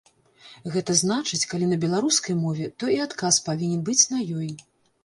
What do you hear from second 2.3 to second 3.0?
мове, то і